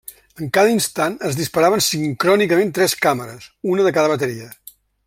[0.43, 4.51] En cada instant es disparaven sincrònicament tres càmeres, una de cada bateria.